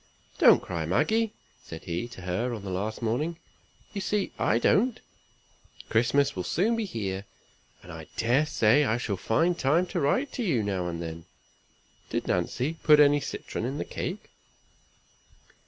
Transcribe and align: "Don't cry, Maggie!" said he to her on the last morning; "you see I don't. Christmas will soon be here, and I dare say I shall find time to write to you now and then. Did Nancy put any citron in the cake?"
"Don't 0.39 0.63
cry, 0.63 0.83
Maggie!" 0.87 1.31
said 1.63 1.83
he 1.83 2.07
to 2.07 2.21
her 2.21 2.55
on 2.55 2.63
the 2.63 2.71
last 2.71 3.03
morning; 3.03 3.37
"you 3.93 4.01
see 4.01 4.31
I 4.39 4.57
don't. 4.57 4.99
Christmas 5.89 6.35
will 6.35 6.43
soon 6.43 6.75
be 6.75 6.85
here, 6.85 7.25
and 7.83 7.91
I 7.91 8.07
dare 8.17 8.47
say 8.47 8.83
I 8.83 8.97
shall 8.97 9.15
find 9.15 9.59
time 9.59 9.85
to 9.93 9.99
write 9.99 10.31
to 10.33 10.43
you 10.43 10.63
now 10.63 10.87
and 10.87 11.03
then. 11.03 11.25
Did 12.09 12.27
Nancy 12.27 12.77
put 12.81 12.99
any 12.99 13.19
citron 13.19 13.63
in 13.63 13.77
the 13.77 13.85
cake?" 13.85 14.31